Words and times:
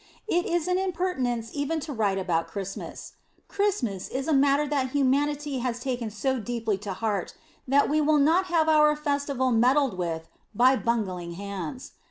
It 0.27 0.47
is 0.47 0.67
an 0.67 0.79
impertinence 0.79 1.51
even 1.53 1.79
to 1.81 1.93
write 1.93 2.17
about 2.17 2.47
Christmas. 2.47 3.13
Christmas 3.47 4.07
is 4.07 4.27
a 4.27 4.33
matter 4.33 4.67
that 4.67 4.93
humanity 4.97 5.59
has 5.59 5.79
taken 5.79 6.09
so 6.09 6.39
deeply 6.39 6.79
to 6.79 6.93
heart 6.93 7.35
that 7.67 7.87
we 7.87 8.01
will 8.01 8.17
not 8.17 8.45
have 8.45 8.67
our 8.67 8.95
festival 8.95 9.51
meddled 9.51 9.99
with 9.99 10.27
by 10.55 10.75
bungling 10.75 11.33
hands. 11.33 11.91